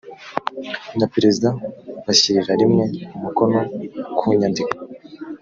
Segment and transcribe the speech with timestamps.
[0.97, 1.49] na perezida
[2.05, 2.85] bashyirira rimwe
[3.17, 3.59] umukono
[4.17, 4.75] ku nyandiko